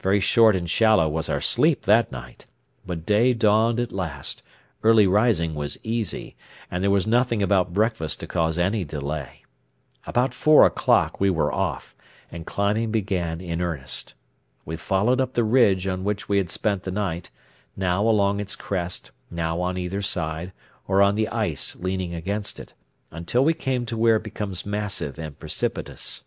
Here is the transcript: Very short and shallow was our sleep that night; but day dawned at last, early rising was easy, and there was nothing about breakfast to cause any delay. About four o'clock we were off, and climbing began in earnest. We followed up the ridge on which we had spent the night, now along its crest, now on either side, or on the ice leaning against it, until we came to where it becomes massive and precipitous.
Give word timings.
Very 0.00 0.18
short 0.18 0.56
and 0.56 0.68
shallow 0.68 1.08
was 1.08 1.28
our 1.28 1.40
sleep 1.40 1.82
that 1.82 2.10
night; 2.10 2.44
but 2.84 3.06
day 3.06 3.32
dawned 3.32 3.78
at 3.78 3.92
last, 3.92 4.42
early 4.82 5.06
rising 5.06 5.54
was 5.54 5.78
easy, 5.84 6.34
and 6.72 6.82
there 6.82 6.90
was 6.90 7.06
nothing 7.06 7.40
about 7.40 7.72
breakfast 7.72 8.18
to 8.18 8.26
cause 8.26 8.58
any 8.58 8.82
delay. 8.84 9.44
About 10.08 10.34
four 10.34 10.66
o'clock 10.66 11.20
we 11.20 11.30
were 11.30 11.52
off, 11.54 11.94
and 12.32 12.46
climbing 12.46 12.90
began 12.90 13.40
in 13.40 13.62
earnest. 13.62 14.14
We 14.64 14.74
followed 14.76 15.20
up 15.20 15.34
the 15.34 15.44
ridge 15.44 15.86
on 15.86 16.02
which 16.02 16.28
we 16.28 16.38
had 16.38 16.50
spent 16.50 16.82
the 16.82 16.90
night, 16.90 17.30
now 17.76 18.02
along 18.02 18.40
its 18.40 18.56
crest, 18.56 19.12
now 19.30 19.60
on 19.60 19.78
either 19.78 20.02
side, 20.02 20.50
or 20.88 21.00
on 21.00 21.14
the 21.14 21.28
ice 21.28 21.76
leaning 21.76 22.12
against 22.12 22.58
it, 22.58 22.74
until 23.12 23.44
we 23.44 23.54
came 23.54 23.86
to 23.86 23.96
where 23.96 24.16
it 24.16 24.24
becomes 24.24 24.66
massive 24.66 25.16
and 25.16 25.38
precipitous. 25.38 26.24